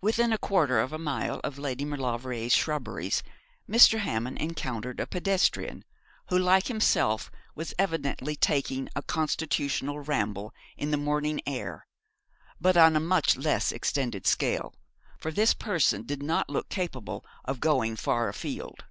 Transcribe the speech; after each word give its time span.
Within 0.00 0.28
about 0.30 0.34
a 0.36 0.38
quarter 0.38 0.78
of 0.78 0.92
a 0.92 1.00
mile 1.00 1.40
of 1.42 1.58
Lady 1.58 1.84
Maulevrier's 1.84 2.54
shrubberies 2.54 3.24
Mr. 3.68 3.98
Hammond 3.98 4.38
encountered 4.38 5.00
a 5.00 5.06
pedestrian, 5.08 5.84
who, 6.28 6.38
like 6.38 6.68
himself, 6.68 7.28
was 7.56 7.74
evidently 7.76 8.36
taking 8.36 8.88
a 8.94 9.02
constitutional 9.02 9.98
ramble 9.98 10.54
in 10.76 10.92
the 10.92 10.96
morning 10.96 11.40
air, 11.44 11.88
but 12.60 12.76
on 12.76 12.94
a 12.94 13.00
much 13.00 13.36
less 13.36 13.72
extended 13.72 14.28
scale, 14.28 14.76
for 15.18 15.32
this 15.32 15.54
person 15.54 16.04
did 16.04 16.22
not 16.22 16.48
look 16.48 16.68
capable 16.68 17.24
of 17.44 17.58
going 17.58 17.96
far 17.96 18.28
afield. 18.28 18.84